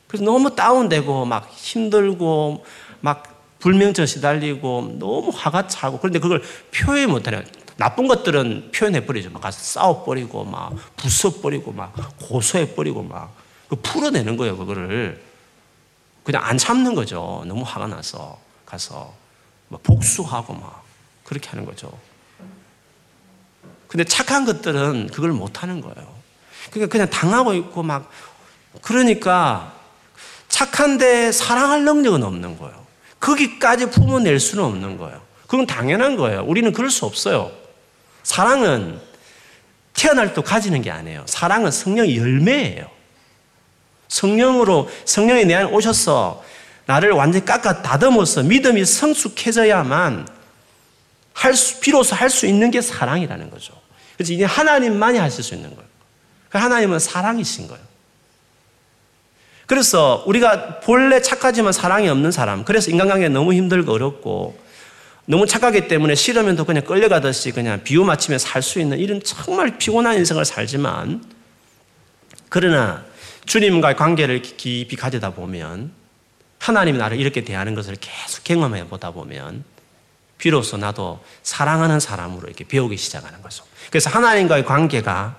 [0.07, 2.65] 그래서 너무 다운되고 막 힘들고
[3.01, 7.43] 막 불명절 시달리고 너무 화가 차고 그런데 그걸 표현 못하냐.
[7.77, 9.31] 나쁜 것들은 표현해버리죠.
[9.31, 13.35] 막 가서 싸워버리고 막 부숴버리고 막 고소해버리고 막
[13.83, 14.57] 풀어내는 거예요.
[14.57, 15.21] 그거를.
[16.23, 17.45] 그냥 안 참는 거죠.
[17.47, 19.15] 너무 화가 나서 가서
[19.69, 20.85] 막 복수하고 막
[21.25, 21.93] 그렇게 하는 거죠.
[23.89, 26.17] 근데 착한 것들은 그걸 못 하는 거예요.
[26.71, 28.11] 그러니까 그냥 당하고 있고 막
[28.83, 29.73] 그러니까
[30.49, 32.87] 착한데 사랑할 능력은 없는 거예요.
[33.21, 35.21] 거기까지 품어낼 수는 없는 거예요.
[35.47, 36.45] 그건 당연한 거예요.
[36.45, 37.51] 우리는 그럴 수 없어요.
[38.23, 39.01] 사랑은
[39.95, 41.25] 태어날 때 가지는 게 아니에요.
[41.27, 42.87] 사랑은 성령의 열매예요.
[44.09, 46.45] 성령으로 성령이 내 안에 오셔서
[46.87, 50.29] 나를 완전히 깎아 다듬어서 믿음이 성숙해져야만
[51.37, 53.75] 할 수, 비로소 할 수 있는 게 사랑이라는 거죠.
[54.17, 55.87] 그래서 이게 하나님만이 하실 수 있는 거예요.
[56.49, 57.85] 그 하나님은 사랑이신 거예요.
[59.67, 64.59] 그래서 우리가 본래 착하지만 사랑이 없는 사람, 그래서 인간관계 너무 힘들고 어렵고
[65.27, 69.77] 너무 착하기 때문에 싫으면 더 그냥 끌려가듯이 그냥 비유 맞추며 살 수 있는 이런 정말
[69.77, 71.23] 피곤한 인생을 살지만
[72.49, 73.05] 그러나
[73.45, 75.91] 주님과의 관계를 깊이 가지다 보면
[76.61, 79.65] 하나님이 나를 이렇게 대하는 것을 계속 경험해 보다 보면
[80.39, 83.65] 비로소 나도 사랑하는 사람으로 이렇게 배우기 시작하는 거죠.
[83.91, 85.37] 그래서 하나님과의 관계가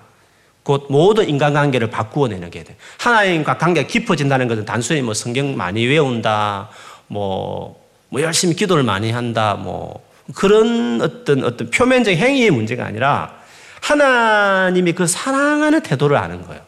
[0.62, 2.76] 곧 모든 인간관계를 바꾸어내는 게 돼.
[2.98, 6.68] 하나님과 관계가 깊어진다는 것은 단순히 뭐 성경 많이 외운다,
[7.06, 13.38] 뭐, 뭐 열심히 기도를 많이 한다, 뭐 그런 어떤 어떤 표면적 행위의 문제가 아니라
[13.80, 16.60] 하나님이 그 사랑하는 태도를 아는 거예요.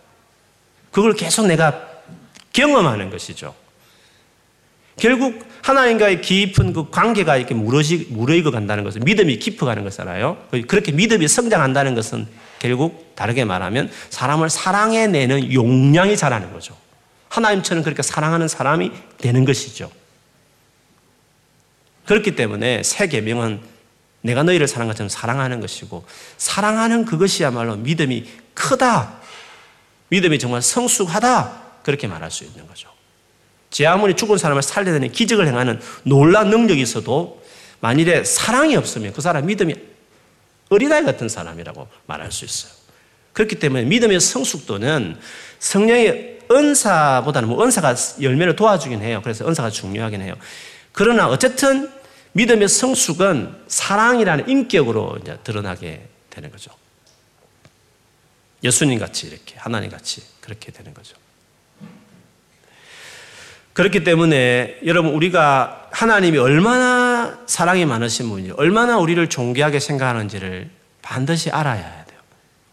[0.90, 1.86] 그걸 계속 내가
[2.52, 3.54] 경험하는 것이죠.
[4.96, 10.38] 결국 하나님과의 깊은 그 관계가 이렇게 무르시, 무르익어 간다는 것은 믿음이 깊어가는 것잖아요.
[10.66, 12.26] 그렇게 믿음이 성장한다는 것은
[12.58, 16.76] 결국 다르게 말하면 사람을 사랑해내는 용량이 자라는 거죠.
[17.28, 19.90] 하나님처럼 그렇게 사랑하는 사람이 되는 것이죠.
[22.06, 23.60] 그렇기 때문에 새 계명은
[24.22, 26.04] 내가 너희를 사랑한 것처럼 사랑하는 것이고
[26.36, 29.20] 사랑하는 그것이야말로 믿음이 크다.
[30.08, 31.62] 믿음이 정말 성숙하다.
[31.82, 32.89] 그렇게 말할 수 있는 거죠.
[33.70, 37.42] 제 아무리 죽은 사람을 살려내는 기적을 행하는 놀란 능력이 있어도
[37.80, 39.74] 만일에 사랑이 없으면 그 사람 믿음이
[40.68, 42.72] 어린아이 같은 사람이라고 말할 수 있어요.
[43.32, 45.18] 그렇기 때문에 믿음의 성숙도는
[45.58, 49.20] 성령의 은사보다는 뭐 은사가 열매를 도와주긴 해요.
[49.22, 50.34] 그래서 은사가 중요하긴 해요.
[50.92, 51.90] 그러나 어쨌든
[52.32, 56.70] 믿음의 성숙은 사랑이라는 인격으로 이제 드러나게 되는 거죠.
[58.62, 61.16] 예수님 같이 이렇게 하나님 같이 그렇게 되는 거죠.
[63.80, 70.68] 그렇기 때문에 여러분 우리가 하나님이 얼마나 사랑이 많으신 분인지 얼마나 우리를 존귀하게 생각하는지를
[71.00, 72.20] 반드시 알아야 돼요.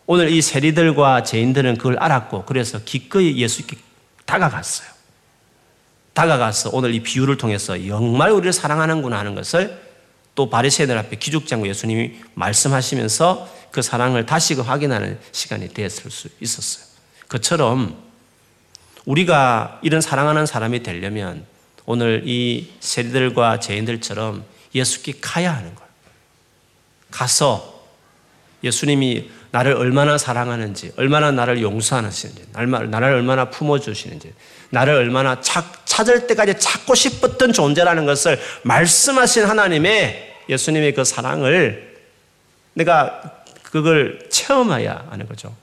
[0.06, 3.78] 오늘 이 세리들과 죄인들은 그걸 알았고 그래서 기꺼이 예수께
[4.26, 4.90] 다가갔어요.
[6.12, 9.82] 다가가서 오늘 이 비유를 통해서 정말 우리를 사랑하는구나 하는 것을
[10.36, 16.86] 또 바리새인들 앞에 기죽장구 예수님이 말씀하시면서 그 사랑을 다시금 확인하는 시간이 되었을 수 있었어요.
[17.30, 18.07] 그처럼
[19.08, 21.46] 우리가 이런 사랑하는 사람이 되려면
[21.86, 24.44] 오늘 이 세리들과 죄인들처럼
[24.76, 25.90] 예수께 가야 하는 거예요.
[27.10, 27.84] 가서
[28.64, 34.34] 예수님이 나를 얼마나 사랑하는지, 얼마나 나를 용서하시는지, 나를 얼마나 품어주시는지,
[34.72, 41.96] 나를 얼마나 찾, 찾을 때까지 찾고 싶었던 존재라는 것을 말씀하신 하나님의 예수님의 그 사랑을
[42.74, 43.22] 내가
[43.64, 45.56] 그걸 체험해야 하는 거죠.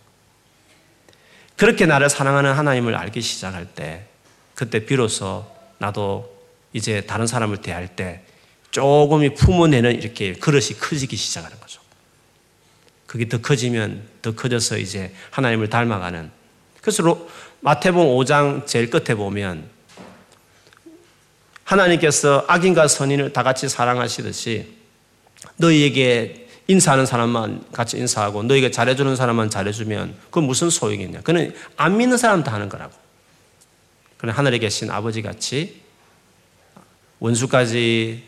[1.56, 4.06] 그렇게 나를 사랑하는 하나님을 알기 시작할 때,
[4.54, 5.46] 그때 비로소
[5.78, 6.32] 나도
[6.72, 8.22] 이제 다른 사람을 대할 때
[8.70, 11.80] 조금이 품어내는 이렇게 그릇이 커지기 시작하는 거죠.
[13.06, 16.30] 그게 더 커지면 더 커져서 이제 하나님을 닮아가는.
[16.80, 17.28] 그래서
[17.60, 19.68] 마태복음 5장 제일 끝에 보면
[21.62, 24.74] 하나님께서 악인과 선인을 다 같이 사랑하시듯이
[25.56, 31.20] 너희에게 인사하는 사람만 같이 인사하고 너희가 잘해주는 사람만 잘해주면 그건 무슨 소용이냐.
[31.20, 32.92] 그는 안 믿는 사람 다 하는 거라고.
[34.16, 35.82] 그는 하늘에 계신 아버지 같이
[37.18, 38.22] 원수까지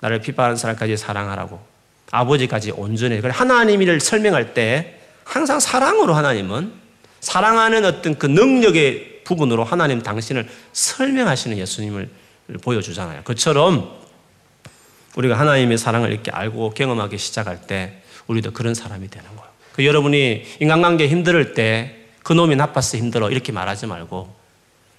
[0.00, 1.60] 나를 비판하는 사람까지 사랑하라고
[2.10, 3.20] 아버지까지 온전해.
[3.20, 6.72] 그래 하나님을 설명할 때 항상 사랑으로 하나님은
[7.20, 12.08] 사랑하는 어떤 그 능력의 부분으로 하나님 당신을 설명하시는 예수님을
[12.62, 13.22] 보여주잖아요.
[13.24, 14.05] 그처럼
[15.16, 19.50] 우리가 하나님의 사랑을 이렇게 알고 경험하기 시작할 때 우리도 그런 사람이 되는 거예요.
[19.72, 24.34] 그 여러분이 인간관계 힘들 때 그놈이 나빠서 힘들어 이렇게 말하지 말고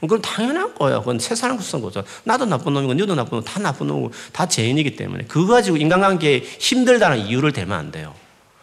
[0.01, 0.99] 그건 당연한 거예요.
[0.99, 2.03] 그건 세상 구성 거죠.
[2.23, 6.39] 나도 나쁜 놈이고 너도 나쁜 놈, 다 나쁜 놈이고 다 죄인이기 때문에 그거 가지고 인간관계에
[6.39, 8.13] 힘들다는 이유를 대면 안 돼요.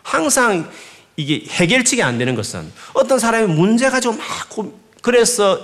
[0.02, 0.70] 항상
[1.16, 4.24] 이게 해결책이 안 되는 것은 어떤 사람이 문제 가지고 막
[5.02, 5.60] 그래서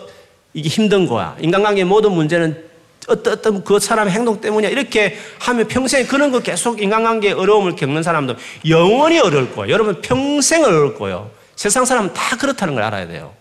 [0.55, 1.37] 이게 힘든 거야.
[1.40, 2.69] 인간관계 모든 문제는
[3.08, 4.70] 어떤, 그 사람의 행동 때문이야.
[4.70, 8.36] 이렇게 하면 평생 그런 거 계속 인간관계에 어려움을 겪는 사람도
[8.68, 9.72] 영원히 어려울 거예요.
[9.72, 11.30] 여러분 평생 어려울 거예요.
[11.56, 13.34] 세상 사람은 다 그렇다는 걸 알아야 돼요.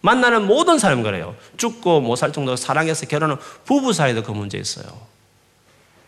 [0.00, 1.34] 만나는 모든 사람 그래요.
[1.56, 4.86] 죽고 못 살 정도로 사랑해서 결혼은 부부 사이도 그 문제 있어요.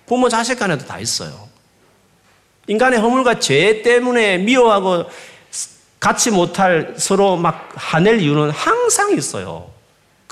[0.06, 1.48] 부모 자식 간에도 다 있어요.
[2.68, 5.04] 인간의 허물과 죄 때문에 미워하고
[6.00, 9.71] 같이 못할 서로 막 화낼 이유는 항상 있어요.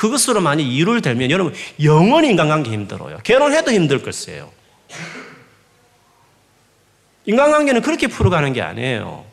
[0.00, 3.18] 그것으로 많이 이유를 들면 여러분 영원히 인간관계 힘들어요.
[3.22, 4.50] 결혼해도 힘들 걸세요.
[7.26, 9.26] 인간관계는 그렇게 풀어가는 게 아니에요.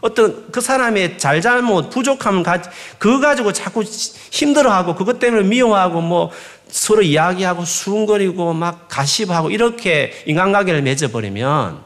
[0.00, 6.30] 어떤 그 사람의 잘잘못, 부족함을 가지, 그거 가지고 자꾸 힘들어하고 그것 때문에 미워하고 뭐
[6.66, 11.82] 서로 이야기하고 수군거리고 막 가십하고 이렇게 인간관계를 맺어버리면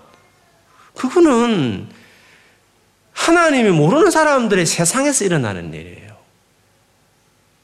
[0.94, 1.88] 그거는
[3.12, 6.09] 하나님이 모르는 사람들의 세상에서 일어나는 일이에요.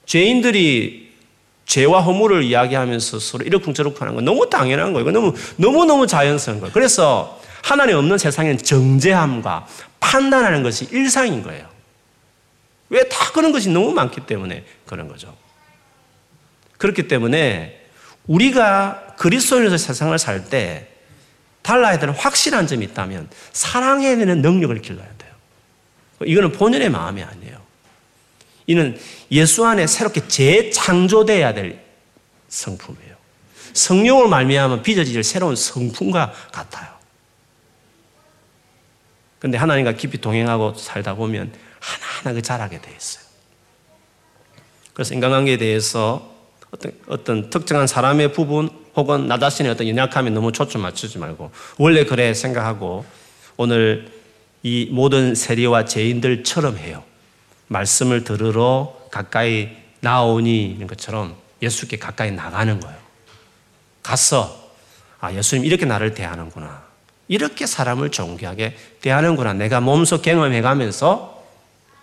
[0.07, 1.07] 죄인들이
[1.67, 5.11] 죄와 허물을 이야기하면서 서로 이러쿵저러쿵 하는 건 너무 당연한 거예요.
[5.11, 6.73] 너무, 너무너무 자연스러운 거예요.
[6.73, 9.67] 그래서 하나님 없는 세상에는 정죄함과
[9.99, 11.67] 판단하는 것이 일상인 거예요.
[12.89, 15.37] 왜 다 그런 것이 너무 많기 때문에 그런 거죠.
[16.79, 17.81] 그렇기 때문에
[18.29, 20.89] 우리가 그리스도인에서 세상을 살 때
[21.63, 25.33] 달라야 되는 확실한 점이 있다면 사랑해야 되는 능력을 길러야 돼요.
[26.25, 27.46] 이거는 본연의 마음이 아니에요.
[28.67, 28.99] 이는
[29.31, 31.81] 예수 안에 새롭게 재창조돼야 될
[32.49, 33.17] 성품이에요.
[33.73, 36.97] 성령을 말미암아 빚어질 새로운 성품과 같아요.
[39.39, 43.25] 근데 하나님과 깊이 동행하고 살다 보면 하나하나 그 자라게 돼 있어요.
[44.93, 46.35] 그래서 인간관계에 대해서
[46.71, 52.05] 어떤, 어떤 특정한 사람의 부분 혹은 나 자신의 어떤 연약함에 너무 초점 맞추지 말고 원래
[52.05, 53.05] 그래 생각하고
[53.59, 54.11] 오늘
[54.63, 57.05] 이 모든 세리와 죄인들처럼 해요.
[57.69, 62.97] 말씀을 들으러 가까이 나오니 이런 것처럼 예수께 가까이 나가는 거예요.
[64.03, 64.71] 가서
[65.21, 66.85] 아 예수님 이렇게 나를 대하는구나.
[67.29, 69.53] 이렇게 사람을 존귀하게 대하는구나.
[69.55, 71.45] 내가 몸소 경험해 가면서,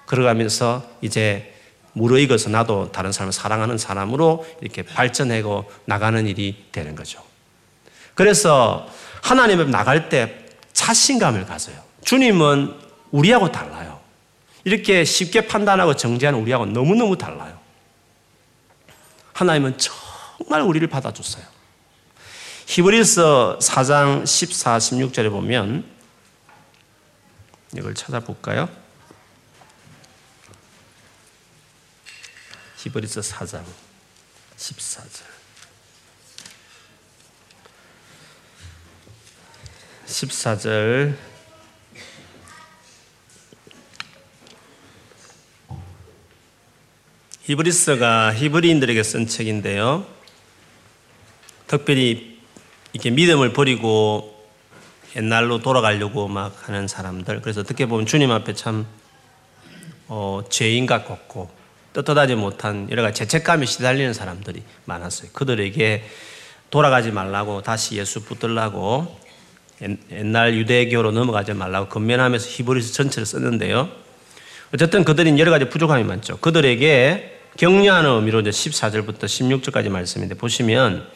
[0.06, 1.54] 걸어가면서 이제
[1.94, 7.24] 무르익어서 나도 다른 사람을 사랑하는 사람으로 이렇게 발전하고 나가는 일이 되는 거죠.
[8.16, 8.88] 그래서
[9.22, 11.78] 하나님 앞에 나갈 때 자신감을 가져요.
[12.04, 12.74] 주님은
[13.12, 13.93] 우리하고 달라요.
[14.64, 17.60] 이렇게 쉽게 판단하고 정죄하는 우리하고 너무너무 달라요.
[19.34, 21.44] 하나님은 정말 우리를 받아줬어요.
[22.66, 25.86] 히브리서 4장 14, 16절에 보면
[27.76, 28.70] 이걸 찾아볼까요?
[32.78, 33.64] 히브리서 4장
[34.58, 35.24] 14절.
[40.06, 41.33] 14절
[47.44, 50.06] 히브리서가 히브리인들에게 쓴 책인데요.
[51.68, 52.40] 특별히
[52.94, 54.48] 이렇게 믿음을 버리고
[55.18, 57.42] 옛날로 돌아가려고 막 하는 사람들.
[57.42, 58.86] 그래서 어떻게 보면 주님 앞에 참
[60.08, 61.52] 어, 죄인 같고
[61.92, 65.32] 떳떳하지 못한 여러 가지 죄책감에 시달리는 사람들이 많았어요.
[65.34, 66.06] 그들에게
[66.70, 69.20] 돌아가지 말라고 다시 예수 붙들라고
[70.12, 74.03] 옛날 유대교로 넘어가지 말라고 건면하면서 히브리서 전체를 썼는데요.
[74.74, 76.38] 어쨌든 그들은 여러 가지 부족함이 많죠.
[76.38, 81.08] 그들에게 격려하는 의미로 이제 14절부터 16절까지 말씀인데 보시면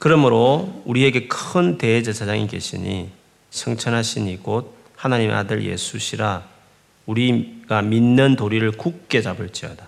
[0.00, 3.10] 그러므로 우리에게 큰 대제사장이 계시니
[3.50, 6.42] 성천하시니 곧 하나님의 아들 예수시라
[7.06, 9.86] 우리가 믿는 도리를 굳게 잡을지어다.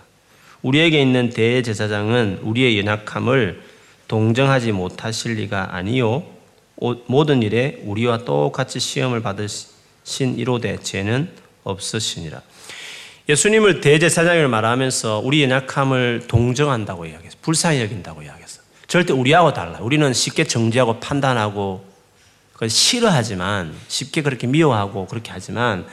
[0.61, 3.61] 우리에게 있는 대제사장은 우리의 연약함을
[4.07, 6.23] 동정하지 못하실 리가 아니요
[7.07, 12.41] 모든 일에 우리와 똑같이 시험을 받으신 이로되 죄는 없으시니라.
[13.29, 17.39] 예수님을 대제사장을 말하면서 우리 연약함을 동정한다고 이야기했어요.
[17.41, 18.63] 불쌍히 여긴다고 이야기했어요.
[18.87, 19.83] 절대 우리하고 달라요.
[19.83, 21.85] 우리는 쉽게 정지하고 판단하고
[22.67, 25.85] 싫어하지만 쉽게 그렇게 미워하고 그렇게 하지만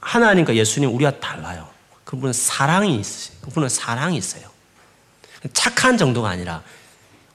[0.00, 1.68] 하나님과 예수님 우리가 달라요.
[2.04, 3.38] 그분은 사랑이 있으세요.
[3.42, 4.44] 그분은 사랑이 있어요.
[5.52, 6.62] 착한 정도가 아니라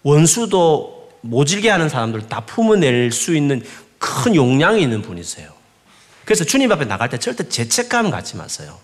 [0.04, 3.64] 원수도 모질게 하는 사람들 다 품어낼 수 있는
[3.98, 5.55] 큰 용량이 있는 분이세요.
[6.26, 8.80] 그래서 주님 앞에 나갈 때 절대 죄책감 갖지 마세요.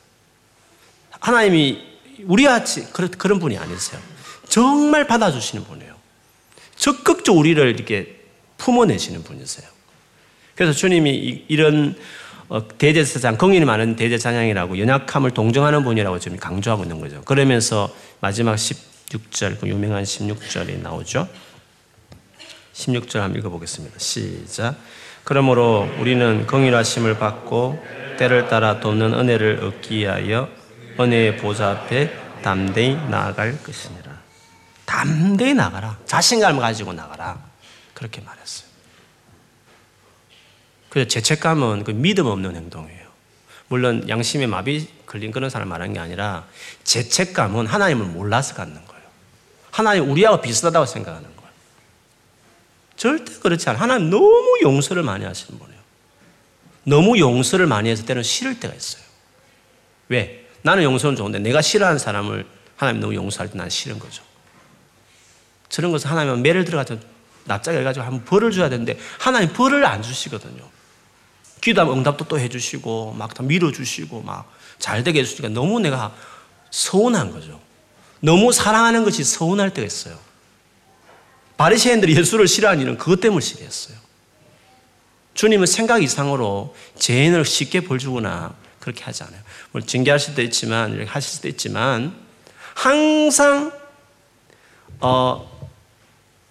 [1.19, 1.81] 하나님이
[2.25, 3.99] 우리 같이 그런 분이 아니세요.
[4.47, 5.95] 정말 받아주시는 분이에요.
[6.75, 8.19] 적극적으로 우리를 이렇게
[8.57, 9.67] 품어내시는 분이세요.
[10.55, 11.95] 그래서 주님이 이런
[12.49, 17.21] 어, 대제사장, 공인이 많은 대제사장이라고 연약함을 동정하는 분이라고 지금 강조하고 있는 거죠.
[17.21, 21.29] 그러면서 마지막 16절, 그 유명한 16절이 나오죠.
[22.73, 23.97] 16절 한번 읽어보겠습니다.
[23.99, 24.75] 시작.
[25.23, 27.83] 그러므로 우리는 긍휼하심을 받고
[28.17, 30.49] 때를 따라 돕는 은혜를 얻기 위하여
[30.99, 34.11] 은혜의 보좌 앞에 담대히 나아갈 것이니라.
[34.85, 35.97] 담대히 나가라.
[36.05, 37.39] 자신감을 가지고 나가라.
[37.93, 38.69] 그렇게 말했어요.
[40.89, 43.01] 그래서 죄책감은 그 믿음 없는 행동이에요.
[43.69, 46.45] 물론 양심의 마비 걸린 그런 사람 말하는 게 아니라
[46.83, 49.01] 죄책감은 하나님을 몰라서 갖는 거예요.
[49.71, 51.30] 하나님 우리하고 비슷하다고 생각하는.
[53.01, 53.81] 절대 그렇지 않아요.
[53.81, 55.81] 하나님 너무 용서를 많이 하시는 분이에요.
[56.83, 59.01] 너무 용서를 많이 해서 때는 싫을 때가 있어요.
[60.07, 60.47] 왜?
[60.61, 64.21] 나는 용서는 좋은데 내가 싫어하는 사람을 하나님 너무 용서할 때 난 싫은 거죠.
[65.67, 66.97] 저런 것은 하나님은 매를 들어가서
[67.45, 70.61] 납작을 해가지고 한번 벌을 줘야 되는데 하나님 벌을 안 주시거든요.
[71.59, 74.45] 기도하면 응답도 또 해주시고 막 다 밀어주시고 막
[74.77, 76.13] 잘 되게 해주시니까 너무 내가
[76.69, 77.59] 서운한 거죠.
[78.19, 80.19] 너무 사랑하는 것이 서운할 때가 있어요.
[81.61, 83.95] 바리새인들이 예수를 싫어하는 일은 그것 때문에 싫어했어요.
[85.35, 89.39] 주님은 생각 이상으로 죄인을 쉽게 벌 주거나 그렇게 하지 않아요.
[89.71, 92.15] 물 징계할 수도 있지만 이렇게 하실 수도 있지만
[92.73, 93.71] 항상
[95.01, 95.69] 어,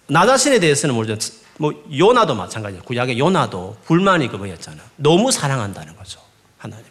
[0.07, 1.17] 나 자신에 대해서는 모르죠.
[1.57, 2.83] 뭐 요나도 마찬가지예요.
[2.83, 4.81] 구약의 요나도 불만이 그거였잖아.
[4.95, 6.21] 너무 사랑한다는 거죠.
[6.57, 6.90] 하나님께서.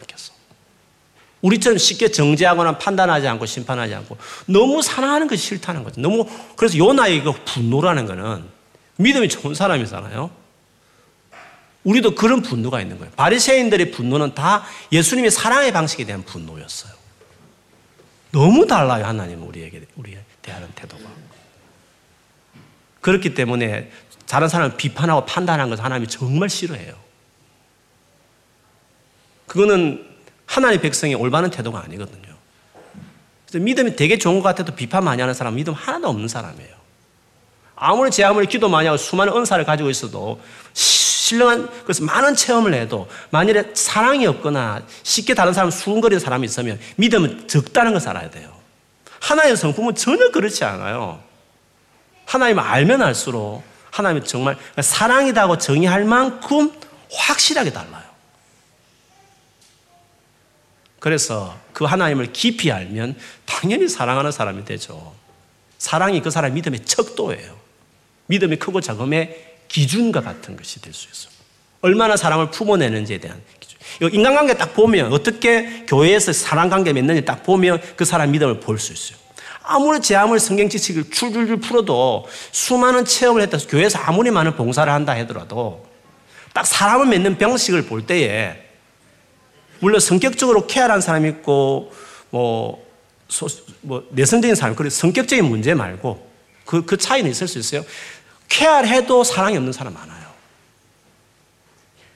[1.42, 6.00] 우리처럼 쉽게 정죄하거나 판단하지 않고 심판하지 않고 너무 사랑하는 것이 싫다는 거죠.
[6.00, 6.26] 너무
[6.56, 8.44] 그래서 요나의 그 분노라는 거는
[8.96, 10.30] 믿음이 좋은 사람이잖아요.
[11.84, 13.10] 우리도 그런 분노가 있는 거예요.
[13.16, 16.92] 바리새인들의 분노는 다 예수님의 사랑의 방식에 대한 분노였어요.
[18.32, 21.02] 너무 달라요 하나님은 우리에게 우리에 대하는 태도가.
[23.00, 23.90] 그렇기 때문에
[24.26, 26.94] 다른 사람을 비판하고 판단하는 것을 하나님이 정말 싫어해요.
[29.46, 30.09] 그거는
[30.50, 32.34] 하나님의 백성의 올바른 태도가 아니거든요.
[33.46, 36.80] 그래서 믿음이 되게 좋은 것 같아도 비판 많이 하는 사람은 믿음 하나도 없는 사람이에요.
[37.76, 40.40] 아무리 제 아무리 기도 많이 하고 수많은 은사를 가지고 있어도
[40.72, 47.46] 신령한 그래서 많은 체험을 해도 만일에 사랑이 없거나 쉽게 다른 사람 수근거리는 사람이 있으면 믿음은
[47.46, 48.52] 적다는 걸 알아야 돼요.
[49.20, 51.22] 하나의 성품은 전혀 그렇지 않아요.
[52.26, 56.72] 하나님을 알면 알수록 하나님이 정말 사랑이다고 정의할 만큼
[57.12, 58.09] 확실하게 달라요.
[61.00, 65.14] 그래서 그 하나님을 깊이 알면 당연히 사랑하는 사람이 되죠.
[65.78, 67.58] 사랑이 그 사람의 믿음의 척도예요.
[68.26, 71.32] 믿음이 크고 작음의 기준과 같은 것이 될 수 있어요.
[71.80, 73.78] 얼마나 사랑을 품어내는지에 대한 기준.
[74.12, 79.18] 인간관계 딱 보면 어떻게 교회에서 사랑관계 맺는지 딱 보면 그 사람 믿음을 볼 수 있어요.
[79.62, 85.14] 아무리 제 아무리 성경 지식을 줄줄줄 풀어도 수많은 체험을 했다 교회에서 아무리 많은 봉사를 한다
[85.18, 85.86] 하더라도
[86.52, 88.69] 딱 사람을 맺는 방식을 볼 때에
[89.80, 91.92] 물론 성격적으로 케어한 사람이 있고
[92.30, 92.86] 뭐,
[93.28, 93.46] 소,
[93.80, 96.30] 뭐 내성적인 사람 그리고 성격적인 문제 말고
[96.64, 97.84] 그, 그 차이는 있을 수 있어요.
[98.48, 100.30] 케어해도 사랑이 없는 사람 많아요.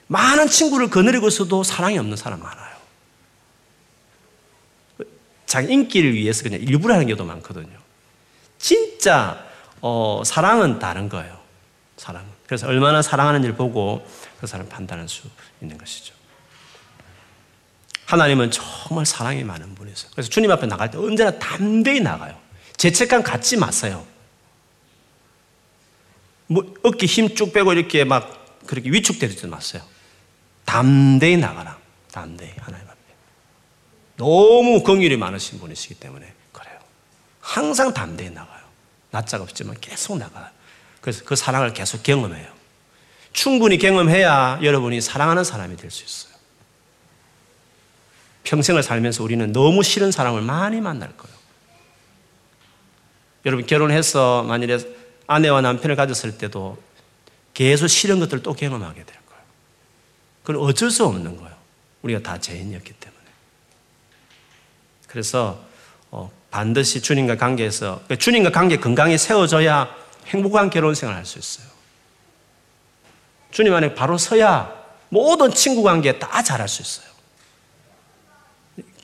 [0.07, 2.75] 많은 친구를 거느리고 있어도 사랑이 없는 사람 많아요.
[5.47, 7.79] 자기 인기를 위해서 그냥 일부러 하는 경우도 많거든요.
[8.59, 9.45] 진짜
[9.81, 11.39] 어, 사랑은 다른 거예요.
[11.97, 12.29] 사랑은.
[12.47, 14.07] 그래서 얼마나 사랑하는지를 보고
[14.41, 15.29] 그 사람 판단할 수
[15.61, 16.14] 있는 것이죠.
[18.07, 20.11] 하나님은 정말 사랑이 많은 분이세요.
[20.12, 22.38] 그래서 주님 앞에 나갈 때 언제나 담대히 나가요.
[22.76, 24.07] 죄책감 갖지 마세요.
[26.46, 29.82] 뭐 어깨 힘 쭉 빼고 이렇게 막 그렇게 위축되지 마세요.
[30.64, 31.78] 담대히 나가라.
[32.12, 32.98] 담대히 하나님 앞에.
[34.16, 36.78] 너무 긍휼이 많으신 분이시기 때문에 그래요.
[37.40, 38.61] 항상 담대히 나가요.
[39.11, 40.46] 낯자가 없지만 계속 나가요.
[41.00, 42.52] 그래서 그 사랑을 계속 경험해요.
[43.32, 46.34] 충분히 경험해야 여러분이 사랑하는 사람이 될 수 있어요.
[48.45, 51.36] 평생을 살면서 우리는 너무 싫은 사람을 많이 만날 거예요.
[53.47, 54.78] 여러분 결혼해서 만일에
[55.26, 56.78] 아내와 남편을 가졌을 때도
[57.53, 59.42] 계속 싫은 것들을 또 경험하게 될 거예요.
[60.42, 61.55] 그건 어쩔 수 없는 거예요.
[62.03, 63.20] 우리가 다 죄인이었기 때문에.
[65.07, 65.62] 그래서
[66.11, 69.95] 어, 반드시 주님과 관계에서 그러니까 주님과 관계 건강히 세워져야
[70.26, 71.66] 행복한 결혼 생활을 할 수 있어요.
[73.51, 74.74] 주님 안에 바로 서야
[75.11, 77.14] 모든 친구 관계 다 잘할 수 있어요.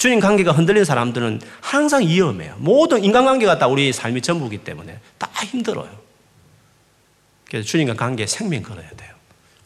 [0.01, 2.55] 주님 관계가 흔들린 사람들은 항상 위험해요.
[2.57, 5.90] 모든 인간관계가 다 우리 삶이 전부기 때문에 다 힘들어요.
[7.46, 9.11] 그래서 주님과 관계에 생명 걸어야 돼요.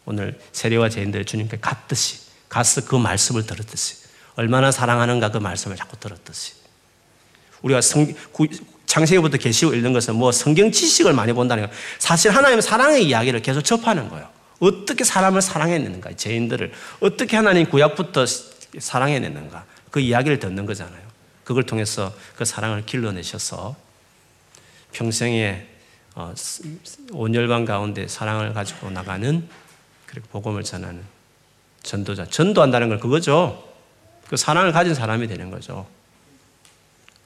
[0.03, 2.17] 오늘 세례와 죄인들 주님께 갔듯이
[2.49, 3.95] 가서 그 말씀을 들었듯이
[4.35, 6.51] 얼마나 사랑하는가 그 말씀을 자꾸 들었듯이
[7.61, 8.13] 우리가 성,
[8.87, 13.61] 창세기부터 계시고 읽는 것은 뭐 성경 지식을 많이 본다는 거 사실 하나님 사랑의 이야기를 계속
[13.61, 14.27] 접하는 거예요.
[14.59, 18.25] 어떻게 사람을 사랑해냈는가 죄인들을 어떻게 하나님 구약부터
[18.77, 21.01] 사랑해냈는가 그 이야기를 듣는 거잖아요.
[21.45, 23.77] 그걸 통해서 그 사랑을 길러내셔서
[24.91, 25.65] 평생에
[26.15, 26.33] 어,
[27.13, 29.47] 온열반 가운데 사랑을 가지고 나가는
[30.05, 31.01] 그리고 복음을 전하는
[31.81, 32.25] 전도자.
[32.25, 33.73] 전도한다는 건 그거죠.
[34.27, 35.87] 그 사랑을 가진 사람이 되는 거죠.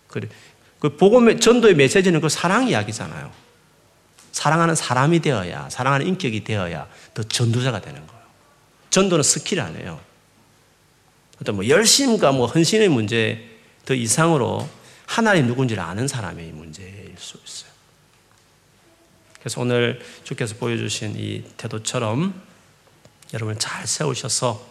[0.07, 0.29] 그,
[0.77, 3.31] 그 복음의 전도의 메시지는 그 사랑 이야기잖아요.
[4.31, 8.21] 사랑하는 사람이 되어야, 사랑하는 인격이 되어야 더 전도자가 되는 거예요.
[8.91, 10.08] 전도는 스킬 아니에요.
[11.41, 13.49] 어떤 뭐 열심과 뭐 헌신의 문제
[13.85, 14.67] 더 이상으로
[15.05, 17.69] 하나님 누군지를 아는 사람의 문제일 수 있어요.
[19.39, 22.33] 그래서 오늘 주께서 보여주신 이 태도처럼
[23.33, 24.67] 여러분 잘 세우셔서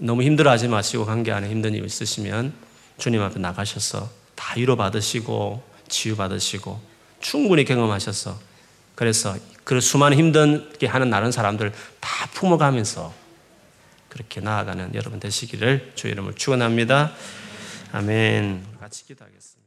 [0.00, 2.54] 너무 힘들어하지 마시고 관계 안에 힘든 일 있으시면
[2.96, 6.80] 주님 앞에 나가셔서 다 위로 받으시고 치유 받으시고
[7.20, 8.38] 충분히 경험하셔서
[8.94, 13.12] 그래서 그 수많은 힘든 게 하는 다른 사람들 다 품어가면서
[14.18, 17.12] 그렇게 나아가는 여러분 되시기를 주의 이름을 축원합니다.
[17.92, 18.66] 아멘.
[18.80, 19.57] 같이 기도하겠습니다.